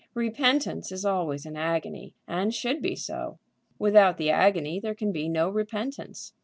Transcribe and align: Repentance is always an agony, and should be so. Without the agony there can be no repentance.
Repentance 0.15 0.91
is 0.91 1.05
always 1.05 1.45
an 1.45 1.55
agony, 1.55 2.15
and 2.27 2.55
should 2.55 2.81
be 2.81 2.95
so. 2.95 3.37
Without 3.77 4.17
the 4.17 4.31
agony 4.31 4.79
there 4.79 4.95
can 4.95 5.11
be 5.11 5.29
no 5.29 5.47
repentance. 5.47 6.33